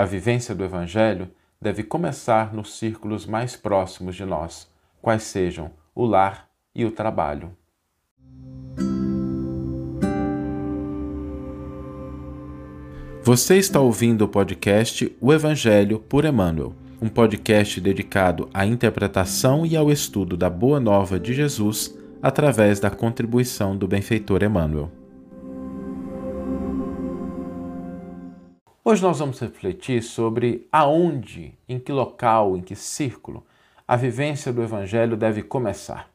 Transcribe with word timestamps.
A 0.00 0.06
vivência 0.06 0.54
do 0.54 0.64
Evangelho 0.64 1.28
deve 1.60 1.82
começar 1.82 2.54
nos 2.54 2.78
círculos 2.78 3.26
mais 3.26 3.54
próximos 3.54 4.16
de 4.16 4.24
nós, 4.24 4.66
quais 5.02 5.24
sejam 5.24 5.72
o 5.94 6.06
lar 6.06 6.48
e 6.74 6.86
o 6.86 6.90
trabalho. 6.90 7.54
Você 13.22 13.58
está 13.58 13.78
ouvindo 13.78 14.22
o 14.22 14.28
podcast 14.28 15.14
O 15.20 15.34
Evangelho 15.34 15.98
por 15.98 16.24
Emmanuel, 16.24 16.74
um 16.98 17.10
podcast 17.10 17.78
dedicado 17.78 18.48
à 18.54 18.64
interpretação 18.64 19.66
e 19.66 19.76
ao 19.76 19.90
estudo 19.92 20.34
da 20.34 20.48
Boa 20.48 20.80
Nova 20.80 21.20
de 21.20 21.34
Jesus 21.34 21.94
através 22.22 22.80
da 22.80 22.88
contribuição 22.88 23.76
do 23.76 23.86
benfeitor 23.86 24.42
Emmanuel. 24.42 24.90
Hoje 28.90 29.04
nós 29.04 29.20
vamos 29.20 29.38
refletir 29.38 30.02
sobre 30.02 30.66
aonde, 30.72 31.54
em 31.68 31.78
que 31.78 31.92
local, 31.92 32.56
em 32.56 32.60
que 32.60 32.74
círculo 32.74 33.46
a 33.86 33.94
vivência 33.94 34.52
do 34.52 34.64
evangelho 34.64 35.16
deve 35.16 35.44
começar. 35.44 36.10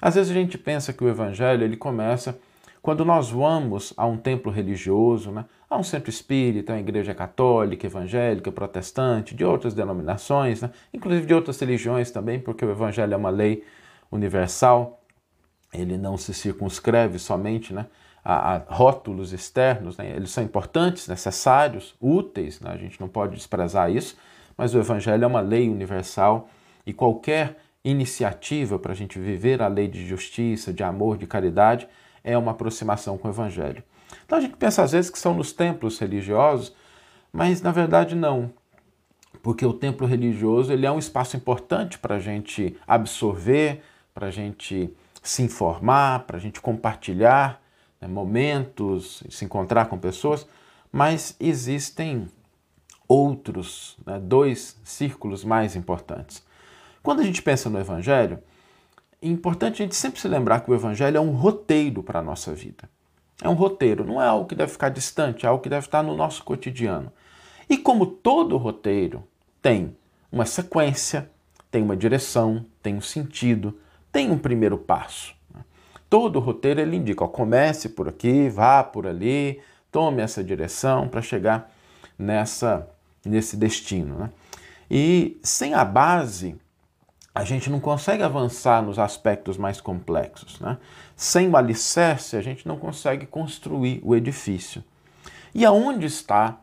Às 0.00 0.14
vezes 0.14 0.30
a 0.30 0.34
gente 0.34 0.56
pensa 0.56 0.92
que 0.92 1.02
o 1.02 1.08
evangelho 1.08 1.64
ele 1.64 1.76
começa 1.76 2.38
quando 2.80 3.04
nós 3.04 3.30
vamos 3.30 3.92
a 3.96 4.06
um 4.06 4.16
templo 4.16 4.52
religioso, 4.52 5.32
né? 5.32 5.46
a 5.68 5.76
um 5.76 5.82
centro 5.82 6.08
espírita, 6.08 6.72
a 6.72 6.76
uma 6.76 6.80
igreja 6.80 7.12
católica, 7.12 7.88
evangélica, 7.88 8.52
protestante, 8.52 9.34
de 9.34 9.44
outras 9.44 9.74
denominações, 9.74 10.62
né? 10.62 10.70
inclusive 10.94 11.26
de 11.26 11.34
outras 11.34 11.58
religiões 11.58 12.12
também, 12.12 12.38
porque 12.38 12.64
o 12.64 12.70
evangelho 12.70 13.14
é 13.14 13.16
uma 13.16 13.30
lei 13.30 13.64
universal, 14.12 15.02
ele 15.74 15.98
não 15.98 16.16
se 16.16 16.32
circunscreve 16.32 17.18
somente 17.18 17.74
né, 17.74 17.86
a, 18.28 18.56
a 18.56 18.58
rótulos 18.66 19.32
externos, 19.32 19.96
né? 19.96 20.10
eles 20.16 20.30
são 20.30 20.42
importantes, 20.42 21.06
necessários, 21.06 21.94
úteis, 22.00 22.60
né? 22.60 22.72
a 22.72 22.76
gente 22.76 23.00
não 23.00 23.06
pode 23.06 23.36
desprezar 23.36 23.88
isso, 23.88 24.16
mas 24.58 24.74
o 24.74 24.80
evangelho 24.80 25.22
é 25.22 25.26
uma 25.28 25.40
lei 25.40 25.68
universal 25.68 26.48
e 26.84 26.92
qualquer 26.92 27.56
iniciativa 27.84 28.80
para 28.80 28.90
a 28.90 28.96
gente 28.96 29.16
viver 29.16 29.62
a 29.62 29.68
lei 29.68 29.86
de 29.86 30.04
justiça, 30.04 30.72
de 30.72 30.82
amor, 30.82 31.16
de 31.16 31.24
caridade, 31.24 31.86
é 32.24 32.36
uma 32.36 32.50
aproximação 32.50 33.16
com 33.16 33.28
o 33.28 33.30
Evangelho. 33.30 33.80
Então 34.24 34.38
a 34.38 34.40
gente 34.40 34.56
pensa 34.56 34.82
às 34.82 34.90
vezes 34.90 35.08
que 35.08 35.20
são 35.20 35.32
nos 35.32 35.52
templos 35.52 35.96
religiosos, 36.00 36.74
mas 37.32 37.62
na 37.62 37.70
verdade 37.70 38.16
não. 38.16 38.50
Porque 39.40 39.64
o 39.64 39.72
templo 39.72 40.04
religioso 40.04 40.72
ele 40.72 40.84
é 40.84 40.90
um 40.90 40.98
espaço 40.98 41.36
importante 41.36 41.96
para 41.96 42.16
a 42.16 42.18
gente 42.18 42.76
absorver, 42.88 43.82
para 44.12 44.26
a 44.26 44.30
gente 44.32 44.92
se 45.22 45.42
informar, 45.42 46.24
para 46.26 46.38
a 46.38 46.40
gente 46.40 46.60
compartilhar 46.60 47.64
momentos, 48.06 49.22
se 49.28 49.44
encontrar 49.44 49.86
com 49.86 49.98
pessoas, 49.98 50.46
mas 50.92 51.36
existem 51.38 52.28
outros, 53.08 53.96
né, 54.04 54.18
dois 54.18 54.76
círculos 54.82 55.44
mais 55.44 55.76
importantes. 55.76 56.44
Quando 57.02 57.20
a 57.20 57.24
gente 57.24 57.42
pensa 57.42 57.70
no 57.70 57.78
Evangelho, 57.78 58.38
é 59.22 59.28
importante 59.28 59.82
a 59.82 59.84
gente 59.84 59.94
sempre 59.94 60.20
se 60.20 60.26
lembrar 60.26 60.60
que 60.60 60.70
o 60.70 60.74
Evangelho 60.74 61.16
é 61.16 61.20
um 61.20 61.30
roteiro 61.30 62.02
para 62.02 62.18
a 62.18 62.22
nossa 62.22 62.52
vida. 62.54 62.88
É 63.42 63.48
um 63.48 63.54
roteiro, 63.54 64.04
não 64.04 64.20
é 64.20 64.26
algo 64.26 64.48
que 64.48 64.54
deve 64.54 64.72
ficar 64.72 64.88
distante, 64.88 65.44
é 65.44 65.48
algo 65.48 65.62
que 65.62 65.68
deve 65.68 65.86
estar 65.86 66.02
no 66.02 66.16
nosso 66.16 66.42
cotidiano. 66.42 67.12
E 67.68 67.76
como 67.76 68.06
todo 68.06 68.56
roteiro 68.56 69.22
tem 69.60 69.96
uma 70.32 70.46
sequência, 70.46 71.30
tem 71.70 71.82
uma 71.82 71.96
direção, 71.96 72.64
tem 72.82 72.96
um 72.96 73.00
sentido, 73.00 73.78
tem 74.10 74.30
um 74.30 74.38
primeiro 74.38 74.78
passo. 74.78 75.35
Todo 76.08 76.40
roteiro 76.40 76.80
ele 76.80 76.96
indica, 76.96 77.24
ó, 77.24 77.28
comece 77.28 77.88
por 77.88 78.08
aqui, 78.08 78.48
vá 78.48 78.82
por 78.84 79.06
ali, 79.06 79.60
tome 79.90 80.22
essa 80.22 80.42
direção 80.42 81.08
para 81.08 81.20
chegar 81.20 81.70
nessa 82.18 82.88
nesse 83.24 83.56
destino. 83.56 84.16
Né? 84.18 84.30
E 84.90 85.38
sem 85.42 85.74
a 85.74 85.84
base 85.84 86.56
a 87.34 87.44
gente 87.44 87.68
não 87.68 87.80
consegue 87.80 88.22
avançar 88.22 88.82
nos 88.82 88.98
aspectos 88.98 89.58
mais 89.58 89.78
complexos. 89.78 90.58
Né? 90.58 90.78
Sem 91.14 91.50
o 91.50 91.56
alicerce, 91.56 92.34
a 92.34 92.40
gente 92.40 92.66
não 92.66 92.78
consegue 92.78 93.26
construir 93.26 94.00
o 94.02 94.16
edifício. 94.16 94.82
E 95.54 95.62
aonde 95.62 96.06
está 96.06 96.58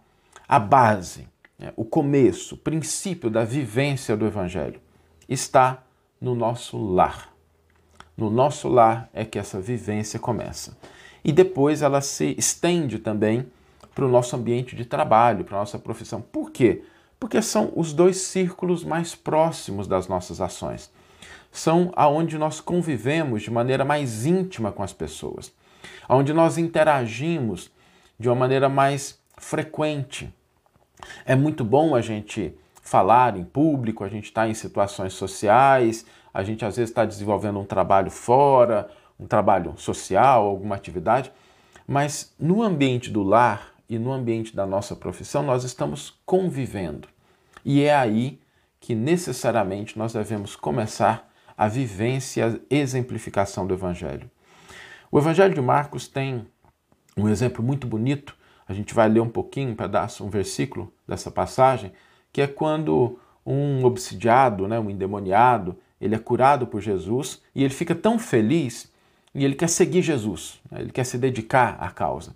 a 0.48 0.58
base, 0.58 1.28
né? 1.60 1.72
o 1.76 1.86
começo, 1.86 2.56
o 2.56 2.58
princípio 2.58 3.30
da 3.30 3.44
vivência 3.44 4.18
do 4.18 4.26
Evangelho? 4.26 4.82
Está 5.30 5.84
no 6.20 6.34
nosso 6.34 6.76
lar. 6.76 7.33
No 8.16 8.30
nosso 8.30 8.68
lar 8.68 9.10
é 9.14 9.26
que 9.26 9.40
essa 9.40 9.60
vivência 9.60 10.20
começa. 10.20 10.78
E 11.24 11.32
depois 11.32 11.82
ela 11.82 12.02
se 12.02 12.36
estende 12.38 13.00
também 13.00 13.46
para 13.96 14.06
o 14.06 14.10
nosso 14.10 14.36
ambiente 14.36 14.76
de 14.76 14.86
trabalho, 14.86 15.46
para 15.46 15.58
a 15.58 15.60
nossa 15.62 15.80
profissão. 15.80 16.22
Por 16.22 16.52
quê? 16.52 16.84
porque 17.24 17.42
são 17.42 17.72
os 17.74 17.94
dois 17.94 18.18
círculos 18.18 18.84
mais 18.84 19.16
próximos 19.16 19.88
das 19.88 20.10
nossas 20.10 20.42
ações. 20.42 20.92
São 21.54 21.90
aonde 21.96 22.38
nós 22.38 22.60
convivemos 22.60 23.44
de 23.44 23.50
maneira 23.50 23.86
mais 23.86 24.26
íntima 24.26 24.74
com 24.74 24.84
as 24.84 24.92
pessoas, 24.92 25.54
aonde 26.06 26.34
nós 26.34 26.58
interagimos 26.58 27.72
de 28.20 28.28
uma 28.28 28.36
maneira 28.36 28.68
mais 28.68 29.18
frequente. 29.38 30.34
É 31.26 31.34
muito 31.34 31.64
bom 31.64 31.96
a 31.96 32.02
gente 32.02 32.54
falar 32.82 33.38
em 33.38 33.46
público, 33.46 34.04
a 34.04 34.10
gente 34.10 34.26
está 34.26 34.46
em 34.50 34.54
situações 34.54 35.14
sociais, 35.14 36.06
a 36.34 36.44
gente 36.44 36.66
às 36.66 36.76
vezes 36.76 36.90
está 36.90 37.06
desenvolvendo 37.06 37.60
um 37.60 37.66
trabalho 37.66 38.10
fora, 38.10 38.90
um 39.20 39.28
trabalho 39.28 39.76
social, 39.78 40.46
alguma 40.46 40.76
atividade, 40.76 41.32
mas 41.88 42.34
no 42.40 42.64
ambiente 42.64 43.10
do 43.10 43.22
lar 43.22 43.74
e 43.88 44.00
no 44.00 44.12
ambiente 44.12 44.56
da 44.56 44.66
nossa 44.66 44.96
profissão 44.96 45.44
nós 45.44 45.64
estamos 45.64 46.20
convivendo. 46.26 47.08
E 47.64 47.84
é 47.84 47.94
aí 47.94 48.40
que 48.80 48.96
necessariamente 48.96 49.98
nós 49.98 50.14
devemos 50.14 50.56
começar 50.56 51.32
a 51.58 51.68
vivência 51.68 52.42
e 52.42 52.76
a 52.76 52.78
exemplificação 52.78 53.66
do 53.66 53.74
Evangelho. 53.74 54.30
O 55.12 55.20
Evangelho 55.20 55.54
de 55.54 55.62
Marcos 55.62 56.08
tem 56.08 56.46
um 57.16 57.30
exemplo 57.30 57.64
muito 57.64 57.88
bonito. 57.88 58.36
A 58.68 58.74
gente 58.74 58.94
vai 58.94 59.08
ler 59.08 59.20
um 59.20 59.30
pouquinho, 59.30 59.72
um 59.72 59.76
pedaço, 59.76 60.26
um 60.26 60.30
versículo 60.30 60.92
dessa 61.08 61.30
passagem, 61.30 61.94
que 62.32 62.42
é 62.42 62.48
quando 62.48 63.20
um 63.46 63.86
obsidiado, 63.86 64.68
né, 64.68 64.80
um 64.80 64.90
endemoniado, 64.90 65.78
ele 66.04 66.16
é 66.16 66.20
curado 66.20 66.68
por 66.68 66.82
Jesus 66.82 67.42
e 67.56 67.64
ele 67.64 67.74
fica 67.74 67.96
tão 67.96 68.20
feliz 68.20 68.92
e 69.34 69.46
ele 69.46 69.56
quer 69.56 69.70
seguir 69.70 70.02
Jesus, 70.02 70.60
né, 70.70 70.82
ele 70.82 70.92
quer 70.92 71.06
se 71.06 71.18
dedicar 71.18 71.78
à 71.80 71.90
causa. 71.90 72.36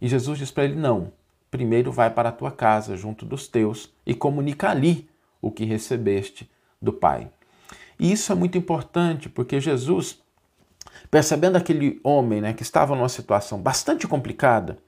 E 0.00 0.08
Jesus 0.08 0.38
diz 0.38 0.50
para 0.50 0.64
ele: 0.64 0.74
não, 0.74 1.12
primeiro 1.48 1.92
vai 1.92 2.10
para 2.10 2.30
a 2.30 2.32
tua 2.32 2.50
casa 2.50 2.96
junto 2.96 3.24
dos 3.24 3.46
teus 3.46 3.92
e 4.04 4.12
comunica 4.12 4.68
ali 4.68 5.08
o 5.40 5.52
que 5.52 5.64
recebeste 5.64 6.50
do 6.82 6.92
Pai. 6.92 7.30
E 7.98 8.10
isso 8.10 8.32
é 8.32 8.34
muito 8.34 8.58
importante 8.58 9.28
porque 9.28 9.60
Jesus, 9.60 10.18
percebendo 11.08 11.54
aquele 11.54 12.00
homem 12.02 12.40
né, 12.40 12.52
que 12.52 12.64
estava 12.64 12.96
numa 12.96 13.08
situação 13.08 13.62
bastante 13.62 14.08
complicada, 14.08 14.78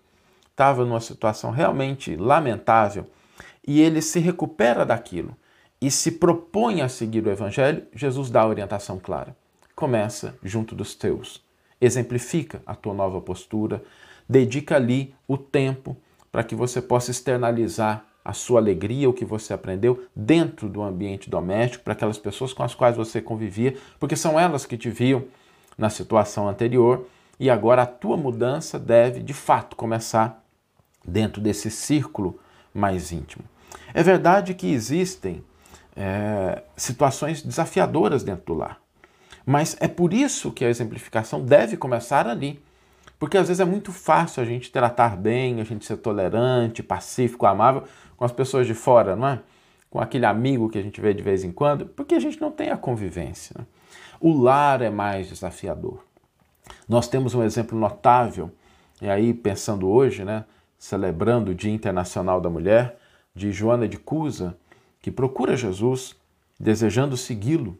estava 0.50 0.84
numa 0.84 1.00
situação 1.00 1.52
realmente 1.52 2.16
lamentável, 2.16 3.06
e 3.64 3.80
ele 3.80 4.02
se 4.02 4.18
recupera 4.18 4.84
daquilo 4.84 5.36
e 5.80 5.90
se 5.90 6.12
propõe 6.12 6.80
a 6.80 6.88
seguir 6.88 7.24
o 7.24 7.30
Evangelho, 7.30 7.86
Jesus 7.94 8.30
dá 8.30 8.42
a 8.42 8.48
orientação 8.48 8.98
clara. 8.98 9.36
Começa 9.74 10.36
junto 10.42 10.74
dos 10.74 10.94
teus, 10.94 11.42
exemplifica 11.80 12.60
a 12.66 12.74
tua 12.74 12.92
nova 12.92 13.20
postura, 13.20 13.82
dedica 14.28 14.76
ali 14.76 15.14
o 15.26 15.38
tempo 15.38 15.96
para 16.32 16.42
que 16.42 16.54
você 16.54 16.82
possa 16.82 17.10
externalizar 17.10 18.04
a 18.24 18.32
sua 18.32 18.60
alegria, 18.60 19.08
o 19.08 19.12
que 19.12 19.24
você 19.24 19.54
aprendeu 19.54 20.04
dentro 20.14 20.68
do 20.68 20.82
ambiente 20.82 21.30
doméstico, 21.30 21.84
para 21.84 21.94
aquelas 21.94 22.18
pessoas 22.18 22.52
com 22.52 22.62
as 22.62 22.74
quais 22.74 22.96
você 22.96 23.22
convivia, 23.22 23.76
porque 23.98 24.16
são 24.16 24.38
elas 24.38 24.66
que 24.66 24.76
te 24.76 24.90
viam 24.90 25.24
na 25.78 25.88
situação 25.88 26.48
anterior 26.48 27.06
e 27.40 27.48
agora 27.48 27.82
a 27.82 27.86
tua 27.86 28.16
mudança 28.16 28.78
deve 28.78 29.22
de 29.22 29.32
fato 29.32 29.76
começar 29.76 30.44
dentro 31.06 31.40
desse 31.40 31.70
círculo 31.70 32.38
mais 32.74 33.12
íntimo. 33.12 33.44
É 33.94 34.02
verdade 34.02 34.54
que 34.54 34.70
existem 34.70 35.42
é, 35.98 36.62
situações 36.76 37.42
desafiadoras 37.42 38.22
dentro 38.22 38.46
do 38.46 38.54
lar, 38.54 38.80
mas 39.44 39.76
é 39.80 39.88
por 39.88 40.14
isso 40.14 40.52
que 40.52 40.64
a 40.64 40.68
exemplificação 40.68 41.42
deve 41.42 41.76
começar 41.76 42.28
ali. 42.28 42.62
Porque 43.18 43.36
às 43.36 43.48
vezes 43.48 43.60
é 43.60 43.64
muito 43.64 43.92
fácil 43.92 44.42
a 44.42 44.46
gente 44.46 44.70
tratar 44.70 45.16
bem, 45.16 45.60
a 45.60 45.64
gente 45.64 45.84
ser 45.84 45.96
tolerante, 45.96 46.84
pacífico, 46.84 47.46
amável 47.46 47.82
com 48.16 48.24
as 48.24 48.30
pessoas 48.30 48.66
de 48.66 48.74
fora, 48.74 49.16
não 49.16 49.26
é? 49.26 49.40
Com 49.90 50.00
aquele 50.00 50.24
amigo 50.24 50.68
que 50.68 50.78
a 50.78 50.82
gente 50.82 51.00
vê 51.00 51.12
de 51.12 51.22
vez 51.22 51.42
em 51.42 51.50
quando, 51.50 51.86
porque 51.86 52.14
a 52.14 52.20
gente 52.20 52.40
não 52.40 52.52
tem 52.52 52.70
a 52.70 52.76
convivência. 52.76 53.56
Né? 53.58 53.66
O 54.20 54.40
lar 54.40 54.82
é 54.82 54.90
mais 54.90 55.28
desafiador. 55.28 56.04
Nós 56.88 57.08
temos 57.08 57.34
um 57.34 57.42
exemplo 57.42 57.76
notável, 57.76 58.52
e 59.00 59.08
aí 59.08 59.34
pensando 59.34 59.88
hoje, 59.88 60.24
né, 60.24 60.44
celebrando 60.78 61.50
o 61.50 61.54
Dia 61.54 61.72
Internacional 61.72 62.40
da 62.40 62.50
Mulher, 62.50 62.98
de 63.34 63.50
Joana 63.50 63.88
de 63.88 63.96
Cusa, 63.96 64.56
que 65.08 65.12
procura 65.12 65.56
Jesus, 65.56 66.14
desejando 66.60 67.16
segui-lo, 67.16 67.78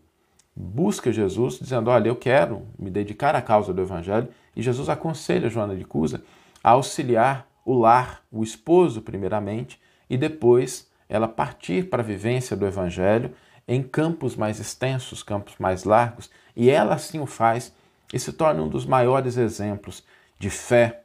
busca 0.57 1.13
Jesus, 1.13 1.59
dizendo: 1.59 1.91
Olha, 1.91 2.09
eu 2.09 2.17
quero 2.17 2.67
me 2.79 2.91
dedicar 2.91 3.37
à 3.37 3.43
causa 3.43 3.71
do 3.71 3.83
Evangelho. 3.83 4.29
E 4.57 4.63
Jesus 4.63 4.89
aconselha 4.89 5.51
Joana 5.51 5.77
de 5.77 5.85
Cusa 5.85 6.23
a 6.65 6.71
auxiliar 6.71 7.47
o 7.67 7.75
lar, 7.75 8.23
o 8.33 8.43
esposo, 8.43 9.03
primeiramente, 9.03 9.79
e 10.09 10.17
depois 10.17 10.89
ela 11.07 11.29
partir 11.29 11.91
para 11.91 12.03
a 12.03 12.05
vivência 12.05 12.57
do 12.57 12.67
Evangelho 12.67 13.33
em 13.67 13.83
campos 13.83 14.35
mais 14.35 14.59
extensos, 14.59 15.23
campos 15.23 15.55
mais 15.59 15.85
largos, 15.85 16.31
e 16.57 16.71
ela 16.71 16.95
assim 16.95 17.21
o 17.21 17.27
faz 17.27 17.75
e 18.11 18.19
se 18.19 18.33
torna 18.33 18.63
um 18.63 18.69
dos 18.69 18.87
maiores 18.87 19.37
exemplos 19.37 20.03
de 20.39 20.49
fé, 20.49 21.03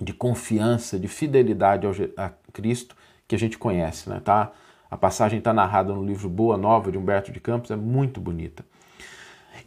de 0.00 0.12
confiança, 0.12 0.96
de 0.96 1.08
fidelidade 1.08 1.88
a 2.16 2.30
Cristo 2.52 2.94
que 3.26 3.34
a 3.34 3.38
gente 3.38 3.58
conhece. 3.58 4.08
Né? 4.08 4.20
Tá? 4.24 4.52
A 4.90 4.96
passagem 4.96 5.38
está 5.38 5.52
narrada 5.52 5.94
no 5.94 6.04
livro 6.04 6.28
Boa 6.28 6.56
Nova 6.56 6.90
de 6.90 6.98
Humberto 6.98 7.30
de 7.30 7.38
Campos, 7.38 7.70
é 7.70 7.76
muito 7.76 8.20
bonita. 8.20 8.64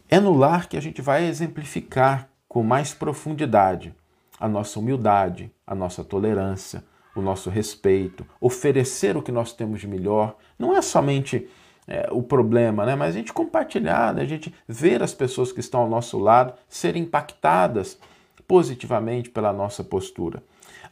É 0.06 0.20
no 0.20 0.34
lar 0.34 0.68
que 0.68 0.76
a 0.76 0.82
gente 0.82 1.00
vai 1.00 1.24
exemplificar 1.24 2.28
com 2.46 2.62
mais 2.62 2.92
profundidade 2.92 3.94
a 4.38 4.46
nossa 4.46 4.78
humildade, 4.78 5.50
a 5.66 5.74
nossa 5.74 6.04
tolerância, 6.04 6.84
o 7.16 7.22
nosso 7.22 7.48
respeito, 7.48 8.26
oferecer 8.38 9.16
o 9.16 9.22
que 9.22 9.32
nós 9.32 9.52
temos 9.52 9.80
de 9.80 9.88
melhor. 9.88 10.36
Não 10.58 10.76
é 10.76 10.82
somente 10.82 11.48
é, 11.88 12.08
o 12.10 12.22
problema, 12.22 12.84
né? 12.84 12.94
mas 12.94 13.14
a 13.14 13.18
gente 13.18 13.32
compartilhar, 13.32 14.12
né? 14.12 14.22
a 14.22 14.26
gente 14.26 14.54
ver 14.68 15.02
as 15.02 15.14
pessoas 15.14 15.52
que 15.52 15.60
estão 15.60 15.80
ao 15.80 15.88
nosso 15.88 16.18
lado 16.18 16.52
serem 16.68 17.04
impactadas 17.04 17.98
positivamente 18.46 19.30
pela 19.30 19.54
nossa 19.54 19.82
postura. 19.82 20.42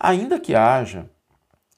Ainda 0.01 0.41
que 0.41 0.55
haja 0.55 1.11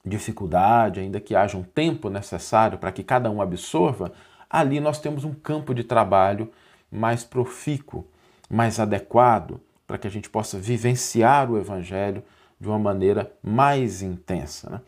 dificuldade, 0.05 0.99
ainda 0.99 1.19
que 1.19 1.35
haja 1.35 1.57
um 1.57 1.63
tempo 1.63 2.09
necessário 2.09 2.77
para 2.77 2.91
que 2.91 3.03
cada 3.03 3.31
um 3.31 3.41
absorva, 3.41 4.11
ali 4.49 4.79
nós 4.79 4.99
temos 4.99 5.23
um 5.23 5.33
campo 5.33 5.73
de 5.73 5.83
trabalho 5.83 6.51
mais 6.91 7.23
profícuo, 7.23 8.05
mais 8.49 8.79
adequado, 8.79 9.59
para 9.87 9.97
que 9.97 10.07
a 10.07 10.11
gente 10.11 10.29
possa 10.29 10.59
vivenciar 10.59 11.51
o 11.51 11.57
Evangelho 11.57 12.23
de 12.59 12.67
uma 12.67 12.79
maneira 12.79 13.31
mais 13.43 14.01
intensa. 14.01 14.69
Né? 14.69 14.81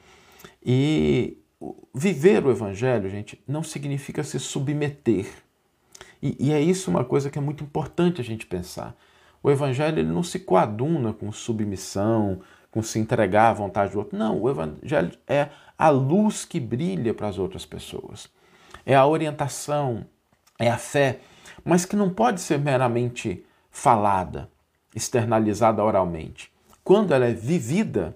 E 0.64 1.38
viver 1.94 2.46
o 2.46 2.52
Evangelho, 2.52 3.10
gente, 3.10 3.42
não 3.48 3.64
significa 3.64 4.24
se 4.24 4.40
submeter. 4.40 5.28
E, 6.22 6.48
e, 6.48 6.54
é 6.54 6.60
isso 6.60 6.90
uma 6.90 7.04
coisa 7.04 7.30
que 7.30 7.38
é 7.38 7.42
muito 7.42 7.64
importante 7.64 8.22
a 8.22 8.24
gente 8.24 8.46
pensar. 8.46 8.96
O 9.42 9.52
Evangelho 9.52 10.00
ele 10.00 10.12
não 10.12 10.24
se 10.24 10.40
coaduna 10.40 11.14
com 11.14 11.32
submissão, 11.32 12.42
com 12.72 12.82
se 12.82 13.00
entregar 13.00 13.50
à 13.50 13.54
vontade 13.54 13.94
do 13.94 14.00
outro. 14.00 14.18
Não, 14.18 14.42
o 14.42 14.50
Evangelho 14.50 15.12
é 15.28 15.50
a 15.78 15.90
luz 15.90 16.46
que 16.46 16.60
brilha 16.60 17.14
para 17.14 17.28
as 17.28 17.38
outras 17.38 17.66
pessoas. 17.66 18.30
É 18.86 18.96
a 18.96 19.06
orientação, 19.06 20.06
é 20.60 20.70
a 20.70 20.78
fé, 20.78 21.20
mas 21.64 21.86
que 21.86 21.96
não 21.96 22.10
pode 22.10 22.42
ser 22.42 22.60
meramente 22.60 23.46
falada, 23.70 24.50
externalizada 24.96 25.84
oralmente. 25.84 26.52
Quando 26.84 27.14
ela 27.14 27.26
é 27.26 27.34
vivida, 27.34 28.16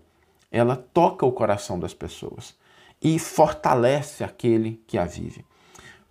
ela 0.51 0.75
toca 0.75 1.25
o 1.25 1.31
coração 1.31 1.79
das 1.79 1.93
pessoas 1.93 2.55
e 3.01 3.17
fortalece 3.19 4.23
aquele 4.23 4.81
que 4.87 4.97
a 4.97 5.05
vive. 5.05 5.45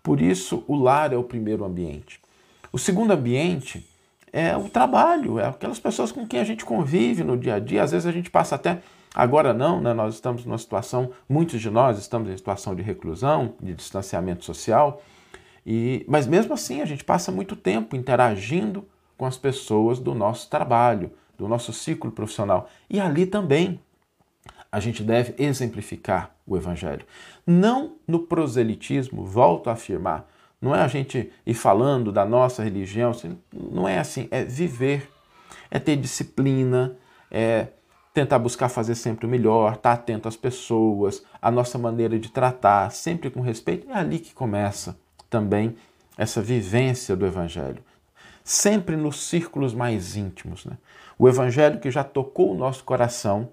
Por 0.03 0.21
isso, 0.21 0.65
o 0.67 0.77
lar 0.77 1.13
é 1.13 1.17
o 1.17 1.25
primeiro 1.25 1.65
ambiente. 1.65 2.21
O 2.73 2.79
segundo 2.79 3.13
ambiente 3.13 3.87
é 4.33 4.57
o 4.57 4.69
trabalho, 4.69 5.39
é 5.39 5.47
aquelas 5.47 5.79
pessoas 5.79 6.13
com 6.13 6.27
quem 6.27 6.41
a 6.41 6.45
gente 6.45 6.65
convive 6.65 7.25
no 7.25 7.37
dia 7.37 7.55
a 7.55 7.59
dia. 7.59 7.83
Às 7.83 7.93
vezes 7.93 8.07
a 8.07 8.13
gente 8.13 8.31
passa 8.31 8.55
até. 8.55 8.81
Agora 9.15 9.53
não, 9.53 9.81
né? 9.81 9.93
nós 9.93 10.15
estamos 10.15 10.45
numa 10.45 10.59
situação, 10.59 11.11
muitos 11.29 11.61
de 11.61 11.69
nós 11.69 11.99
estamos 11.99 12.31
em 12.31 12.37
situação 12.37 12.75
de 12.75 12.83
reclusão, 12.83 13.55
de 13.61 13.75
distanciamento 13.75 14.45
social, 14.45 15.03
e, 15.67 16.05
mas 16.09 16.29
mesmo 16.29 16.55
assim 16.55 16.81
a 16.81 16.85
gente 16.85 17.03
passa 17.03 17.33
muito 17.33 17.57
tempo 17.57 17.97
interagindo 17.97 18.87
com 19.19 19.27
as 19.27 19.37
pessoas 19.37 19.99
do 19.99 20.15
nosso 20.15 20.49
trabalho, 20.49 21.11
do 21.37 21.49
nosso 21.49 21.73
ciclo 21.73 22.13
profissional. 22.13 22.69
E 22.89 23.01
ali 23.01 23.27
também 23.27 23.81
a 24.71 24.79
gente 24.79 25.03
deve 25.03 25.35
exemplificar 25.43 26.31
o 26.47 26.57
Evangelho. 26.57 27.05
Não 27.47 27.97
no 28.07 28.21
proselitismo, 28.21 29.25
volto 29.25 29.69
a 29.69 29.73
afirmar, 29.73 30.29
não 30.61 30.75
é 30.75 30.81
a 30.81 30.89
gente 30.89 31.33
ir 31.47 31.55
falando 31.55 32.13
da 32.13 32.25
nossa 32.25 32.63
religião, 32.63 33.11
assim, 33.11 33.39
não 33.53 33.89
é 33.89 33.99
assim, 33.99 34.29
é 34.31 34.45
viver, 34.45 35.11
é 35.71 35.79
ter 35.79 35.97
disciplina, 35.97 36.97
é 37.31 37.69
tentar 38.13 38.39
buscar 38.39 38.69
fazer 38.69 38.95
sempre 38.95 39.27
o 39.27 39.29
melhor, 39.29 39.75
estar 39.75 39.93
atento 39.93 40.29
às 40.29 40.37
pessoas, 40.37 41.25
a 41.41 41.51
nossa 41.51 41.79
maneira 41.79 42.19
de 42.19 42.31
tratar, 42.31 42.91
sempre 42.91 43.31
com 43.31 43.41
respeito. 43.41 43.91
É 43.91 43.95
ali 43.95 44.19
que 44.19 44.35
começa 44.35 44.99
também 45.29 45.77
essa 46.19 46.43
vivência 46.43 47.17
do 47.17 47.25
Evangelho. 47.25 47.83
Sempre 48.45 48.97
nos 48.97 49.29
círculos 49.29 49.73
mais 49.73 50.17
íntimos. 50.17 50.67
Né? 50.67 50.77
O 51.19 51.29
Evangelho 51.29 51.79
que 51.79 51.91
já 51.91 52.03
tocou 52.03 52.53
o 52.53 52.59
nosso 52.59 52.85
coração 52.85 53.51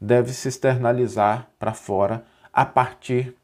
deve 0.00 0.32
se 0.32 0.48
externalizar 0.48 1.48
para 1.58 1.72
fora 1.72 2.24
a 2.52 2.64
partir 2.64 3.34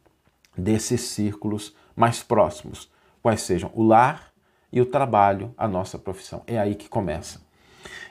desses 0.56 1.00
círculos 1.02 1.74
mais 1.96 2.22
próximos, 2.22 2.89
quais 3.22 3.42
sejam 3.42 3.70
o 3.74 3.82
lar 3.82 4.32
e 4.72 4.80
o 4.80 4.86
trabalho, 4.86 5.54
a 5.56 5.66
nossa 5.66 5.98
profissão. 5.98 6.42
É 6.46 6.58
aí 6.58 6.74
que 6.74 6.88
começa. 6.88 7.40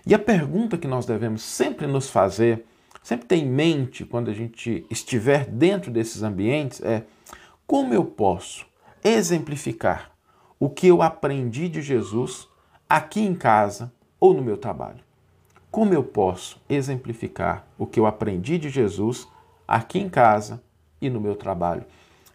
E 0.06 0.14
a 0.14 0.20
pergunta 0.20 0.78
que 0.78 0.88
nós 0.88 1.06
devemos 1.06 1.42
sempre 1.42 1.88
nos 1.88 2.10
fazer, 2.10 2.66
sempre 3.04 3.28
ter 3.28 3.38
em 3.38 3.46
mente 3.46 4.06
quando 4.06 4.30
a 4.30 4.34
gente 4.34 4.86
estiver 4.90 5.46
dentro 5.46 5.92
desses 5.92 6.24
ambientes 6.24 6.82
é: 6.82 7.04
como 7.66 7.94
eu 7.94 8.04
posso 8.04 8.66
exemplificar 9.04 10.12
o 10.60 10.70
que 10.70 10.88
eu 10.88 11.02
aprendi 11.02 11.70
de 11.70 11.82
Jesus 11.82 12.48
aqui 12.90 13.22
em 13.22 13.36
casa 13.36 13.94
ou 14.20 14.34
no 14.34 14.42
meu 14.42 14.58
trabalho? 14.58 15.04
Como 15.72 15.94
eu 15.94 16.04
posso 16.04 16.60
exemplificar 16.68 17.68
o 17.78 17.86
que 17.86 18.00
eu 18.00 18.08
aprendi 18.08 18.58
de 18.58 18.70
Jesus 18.70 19.28
aqui 19.68 20.00
em 20.00 20.10
casa 20.10 20.64
e 21.00 21.10
no 21.10 21.22
meu 21.22 21.36
trabalho? 21.36 21.86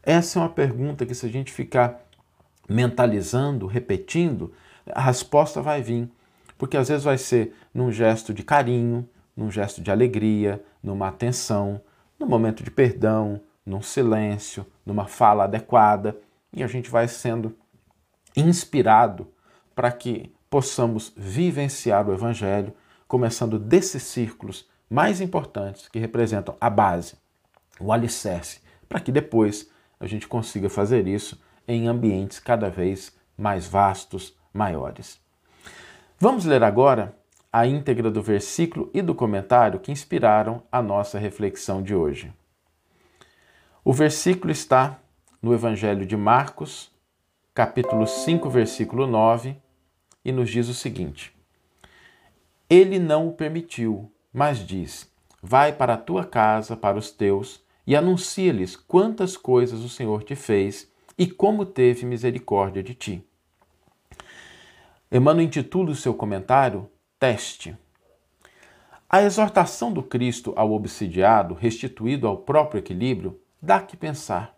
Essa 0.03 0.39
é 0.39 0.43
uma 0.43 0.49
pergunta 0.49 1.05
que, 1.05 1.15
se 1.15 1.27
a 1.27 1.29
gente 1.29 1.53
ficar 1.53 2.01
mentalizando, 2.69 3.67
repetindo, 3.67 4.53
a 4.87 5.01
resposta 5.01 5.63
vai 5.63 5.83
vir. 5.83 6.09
Porque 6.57 6.77
às 6.77 6.89
vezes 6.89 7.05
vai 7.05 7.19
ser 7.19 7.55
num 7.73 7.91
gesto 7.91 8.33
de 8.33 8.43
carinho, 8.43 9.09
num 9.37 9.51
gesto 9.51 9.81
de 9.81 9.91
alegria, 9.91 10.63
numa 10.83 11.09
atenção, 11.09 11.81
num 12.19 12.27
momento 12.27 12.63
de 12.63 12.71
perdão, 12.71 13.41
num 13.67 13.83
silêncio, 13.83 14.67
numa 14.85 15.07
fala 15.07 15.45
adequada, 15.45 16.17
e 16.53 16.63
a 16.63 16.67
gente 16.67 16.91
vai 16.91 17.09
sendo 17.09 17.57
inspirado 18.37 19.27
para 19.75 19.91
que 19.91 20.33
possamos 20.49 21.13
vivenciar 21.17 22.09
o 22.09 22.13
Evangelho, 22.13 22.73
começando 23.09 23.59
desses 23.59 24.05
círculos 24.05 24.69
mais 24.89 25.21
importantes 25.21 25.89
que 25.89 25.99
representam 25.99 26.57
a 26.61 26.71
base, 26.71 27.17
o 27.81 27.93
alicerce, 27.93 28.61
para 28.89 29.01
que 29.01 29.11
depois 29.11 29.69
a 29.99 30.07
gente 30.07 30.29
consiga 30.29 30.69
fazer 30.69 31.09
isso 31.09 31.41
em 31.67 31.89
ambientes 31.89 32.39
cada 32.39 32.69
vez 32.69 33.17
mais 33.37 33.67
vastos, 33.67 34.37
maiores. 34.53 35.21
Vamos 36.19 36.45
ler 36.45 36.63
agora 36.63 37.17
a 37.53 37.67
íntegra 37.67 38.11
do 38.11 38.23
versículo 38.23 38.91
e 38.93 39.03
do 39.03 39.15
comentário 39.15 39.81
que 39.81 39.93
inspiraram 39.93 40.63
a 40.71 40.83
nossa 40.83 41.19
reflexão 41.19 41.83
de 41.83 41.95
hoje. 41.95 42.33
O 43.85 43.93
versículo 43.93 44.51
está 44.51 44.99
no 45.41 45.53
Evangelho 45.53 46.07
de 46.07 46.17
Marcos, 46.17 46.91
capítulo 47.53 48.07
5, 48.07 48.49
versículo 48.49 49.07
9, 49.07 49.57
e 50.25 50.33
nos 50.33 50.51
diz 50.51 50.69
o 50.69 50.75
seguinte: 50.75 51.37
Ele 52.69 52.99
não 52.99 53.29
o 53.29 53.33
permitiu, 53.33 54.11
mas 54.33 54.59
diz: 54.59 55.09
Vai 55.43 55.73
para 55.73 55.95
a 55.95 55.99
tua 55.99 56.25
casa, 56.25 56.77
para 56.77 56.97
os 56.97 57.11
teus, 57.11 57.63
e 57.87 57.95
anuncia-lhes 57.95 58.75
quantas 58.75 59.37
coisas 59.37 59.81
o 59.81 59.89
Senhor 59.89 60.23
te 60.23 60.35
fez 60.35 60.91
e 61.17 61.27
como 61.27 61.65
teve 61.65 62.05
misericórdia 62.05 62.83
de 62.83 62.95
ti. 62.95 63.25
Emmanuel 65.11 65.47
intitula 65.47 65.91
o 65.91 65.95
seu 65.95 66.13
comentário 66.15 66.89
Teste. 67.19 67.77
A 69.09 69.23
exortação 69.23 69.93
do 69.93 70.03
Cristo 70.03 70.53
ao 70.57 70.73
obsidiado, 70.73 71.55
restituído 71.55 72.27
ao 72.27 72.39
próprio 72.39 72.81
equilíbrio, 72.81 73.39
dá 73.63 73.81
que 73.81 73.97
pensar. 73.97 74.57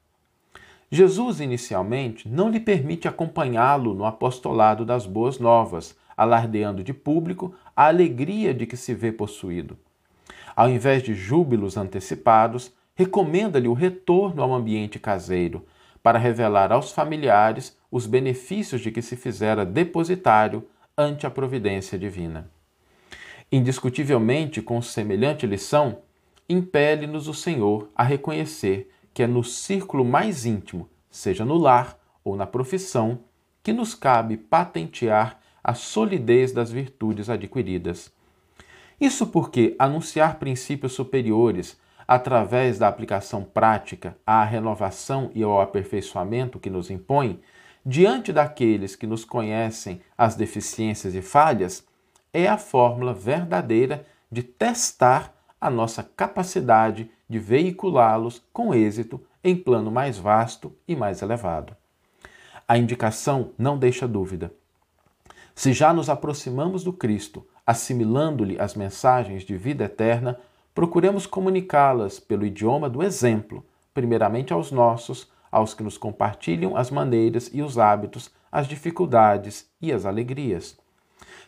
Jesus, 0.90 1.40
inicialmente, 1.40 2.28
não 2.28 2.48
lhe 2.48 2.60
permite 2.60 3.06
acompanhá-lo 3.06 3.92
no 3.92 4.06
apostolado 4.06 4.84
das 4.84 5.04
boas 5.04 5.38
novas, 5.38 5.96
alardeando 6.16 6.82
de 6.82 6.94
público 6.94 7.54
a 7.75 7.88
alegria 7.88 8.54
de 8.54 8.66
que 8.66 8.76
se 8.76 8.94
vê 8.94 9.12
possuído. 9.12 9.76
Ao 10.54 10.70
invés 10.70 11.02
de 11.02 11.12
júbilos 11.14 11.76
antecipados, 11.76 12.72
recomenda-lhe 12.94 13.68
o 13.68 13.75
retorno 13.75 14.42
ao 14.42 14.54
ambiente 14.54 14.98
caseiro, 14.98 15.66
para 16.06 16.20
revelar 16.20 16.70
aos 16.70 16.92
familiares 16.92 17.76
os 17.90 18.06
benefícios 18.06 18.80
de 18.80 18.92
que 18.92 19.02
se 19.02 19.16
fizera 19.16 19.66
depositário 19.66 20.64
ante 20.96 21.26
a 21.26 21.30
providência 21.30 21.98
divina. 21.98 22.48
Indiscutivelmente, 23.50 24.62
com 24.62 24.80
semelhante 24.80 25.48
lição, 25.48 25.98
impele-nos 26.48 27.26
o 27.26 27.34
Senhor 27.34 27.90
a 27.92 28.04
reconhecer 28.04 28.88
que 29.12 29.25
é 29.25 29.26
no 29.26 29.42
círculo 29.42 30.04
mais 30.04 30.46
íntimo, 30.46 30.88
seja 31.10 31.44
no 31.44 31.58
lar 31.58 31.98
ou 32.22 32.36
na 32.36 32.46
profissão, 32.46 33.18
que 33.60 33.72
nos 33.72 33.92
cabe 33.92 34.36
patentear 34.36 35.40
a 35.64 35.75
solidez 35.75 36.52
das 36.52 36.70
virtudes 36.70 37.28
adquiridas. 37.28 38.12
Isso 39.00 39.26
porque 39.26 39.75
anunciar 39.76 40.38
princípios 40.38 40.92
superiores, 40.92 41.76
através 42.06 42.78
da 42.78 42.88
aplicação 42.88 43.42
prática 43.42 44.16
à 44.26 44.44
renovação 44.44 45.30
e 45.34 45.42
ao 45.42 45.60
aperfeiçoamento 45.60 46.58
que 46.58 46.70
nos 46.70 46.90
impõe, 46.90 47.40
diante 47.84 48.32
daqueles 48.32 48.94
que 48.94 49.06
nos 49.06 49.25
conhecem 49.25 50.00
as 50.16 50.34
deficiências 50.34 51.14
e 51.14 51.22
falhas, 51.22 51.86
é 52.32 52.46
a 52.46 52.58
fórmula 52.58 53.14
verdadeira 53.14 54.06
de 54.30 54.42
testar 54.42 55.34
a 55.60 55.70
nossa 55.70 56.02
capacidade 56.02 57.10
de 57.28 57.38
veiculá-los 57.38 58.42
com 58.52 58.75
êxito 58.75 59.20
em 59.42 59.56
plano 59.56 59.90
mais 59.90 60.18
vasto 60.18 60.72
e 60.86 60.94
mais 60.94 61.22
elevado. 61.22 61.76
A 62.68 62.76
indicação 62.76 63.52
não 63.56 63.78
deixa 63.78 64.06
dúvida. 64.06 64.52
Se 65.54 65.72
já 65.72 65.92
nos 65.92 66.10
aproximamos 66.10 66.84
do 66.84 66.92
Cristo, 66.92 67.46
assimilando-lhe 67.64 68.60
as 68.60 68.75
mensagens 68.75 69.42
de 69.42 69.56
vida 69.56 69.84
eterna, 69.84 70.38
procuremos 70.76 71.25
comunicá-las 71.25 72.21
pelo 72.21 72.45
idioma 72.45 72.90
do 72.90 73.02
exemplo, 73.02 73.64
primeiramente 73.95 74.52
aos 74.52 74.71
nossos, 74.71 75.26
aos 75.50 75.73
que 75.73 75.83
nos 75.83 75.97
compartilham 75.97 76.76
as 76.76 76.90
maneiras 76.90 77.50
e 77.50 77.62
os 77.62 77.78
hábitos, 77.78 78.30
as 78.52 78.68
dificuldades 78.68 79.71
e 79.80 79.90
as 79.90 80.04
alegrias. 80.04 80.76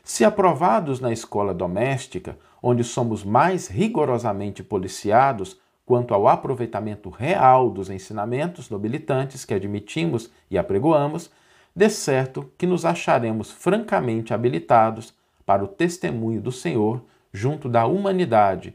Se 0.02 0.24
aprovados 0.24 0.98
na 0.98 1.12
escola 1.12 1.52
doméstica, 1.52 2.38
onde 2.62 2.82
somos 2.82 3.22
mais 3.22 3.68
rigorosamente 3.68 4.62
policiados 4.62 5.60
quanto 5.84 6.14
ao 6.14 6.26
aproveitamento 6.26 7.10
real 7.10 7.68
dos 7.68 7.90
ensinamentos 7.90 8.70
nobilitantes 8.70 9.44
que 9.44 9.52
admitimos 9.52 10.30
e 10.50 10.56
apregoamos, 10.56 11.30
de 11.76 11.90
certo 11.90 12.50
que 12.56 12.66
nos 12.66 12.86
acharemos 12.86 13.50
francamente 13.50 14.32
habilitados 14.32 15.12
para 15.44 15.62
o 15.62 15.68
testemunho 15.68 16.40
do 16.40 16.50
Senhor 16.50 17.02
junto 17.30 17.68
da 17.68 17.84
humanidade, 17.84 18.74